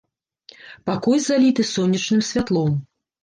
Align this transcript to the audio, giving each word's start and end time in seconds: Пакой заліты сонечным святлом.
Пакой 0.89 1.19
заліты 1.27 1.67
сонечным 1.73 2.25
святлом. 2.31 2.73